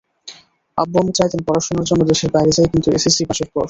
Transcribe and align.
আব্বু-আম্মু 0.77 1.11
চাইতেন 1.17 1.41
পড়াশোনার 1.47 1.87
জন্য 1.89 2.01
দেশের 2.11 2.29
বাইরে 2.35 2.51
যাই, 2.57 2.67
কিন্তু 2.73 2.87
এসএসসি 2.91 3.23
পাসের 3.29 3.47
পর। 3.47 3.59